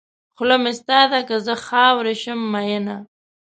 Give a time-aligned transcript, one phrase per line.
[0.35, 2.97] خوله مې ستا ده که زه خاورې شم مینه.